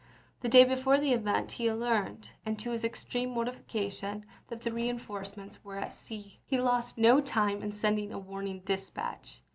[0.39, 3.43] The day before saysW •> Speeches, that event he first learned, to his extreme mortifi
[3.69, 6.39] p 19 cation, that the reinforcements were at sea.
[6.43, 9.43] He lost no time in sending a warning dispatch.